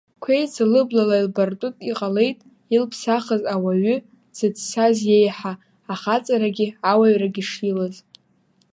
Қәеиза 0.23 0.63
лыблала 0.71 1.15
илбартәы 1.21 1.69
иҟалеит 1.89 2.39
илԥсахыз 2.75 3.41
ауаҩы, 3.53 3.95
дзыццаз 4.31 4.97
иеиҳа, 5.07 5.53
ахаҵарагьы 5.93 6.67
ауаҩрагьы 6.91 7.43
шилаз. 7.51 7.95